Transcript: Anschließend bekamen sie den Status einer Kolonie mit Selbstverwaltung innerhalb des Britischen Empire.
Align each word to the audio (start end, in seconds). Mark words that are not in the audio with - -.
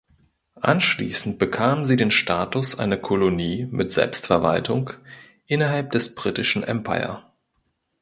Anschließend 0.59 1.37
bekamen 1.37 1.85
sie 1.85 1.95
den 1.95 2.09
Status 2.09 2.79
einer 2.79 2.97
Kolonie 2.97 3.67
mit 3.69 3.91
Selbstverwaltung 3.91 4.93
innerhalb 5.45 5.91
des 5.91 6.15
Britischen 6.15 6.63
Empire. 6.63 7.23